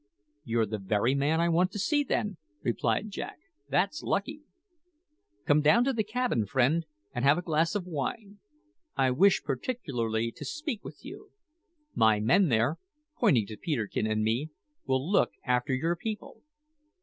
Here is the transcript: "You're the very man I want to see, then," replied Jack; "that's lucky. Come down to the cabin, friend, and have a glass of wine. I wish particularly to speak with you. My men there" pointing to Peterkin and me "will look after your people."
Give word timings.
"You're 0.43 0.65
the 0.65 0.79
very 0.79 1.13
man 1.13 1.39
I 1.39 1.47
want 1.47 1.69
to 1.73 1.77
see, 1.77 2.03
then," 2.03 2.37
replied 2.63 3.11
Jack; 3.11 3.37
"that's 3.69 4.01
lucky. 4.01 4.41
Come 5.45 5.61
down 5.61 5.83
to 5.83 5.93
the 5.93 6.03
cabin, 6.03 6.47
friend, 6.47 6.87
and 7.13 7.23
have 7.23 7.37
a 7.37 7.43
glass 7.43 7.75
of 7.75 7.85
wine. 7.85 8.39
I 8.97 9.11
wish 9.11 9.43
particularly 9.43 10.31
to 10.31 10.43
speak 10.43 10.83
with 10.83 11.05
you. 11.05 11.29
My 11.93 12.19
men 12.19 12.47
there" 12.49 12.79
pointing 13.19 13.45
to 13.45 13.57
Peterkin 13.57 14.07
and 14.07 14.23
me 14.23 14.49
"will 14.87 15.07
look 15.07 15.33
after 15.45 15.71
your 15.71 15.95
people." 15.95 16.41